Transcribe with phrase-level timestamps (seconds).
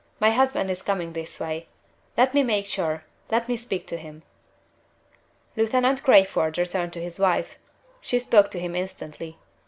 [0.19, 1.67] My husband is coming this way.
[2.17, 3.03] Let me make sure.
[3.29, 4.23] Let me speak to him."
[5.55, 7.59] Lieutenant Crayford returned to his wife.
[8.01, 9.37] She spoke to him instantly.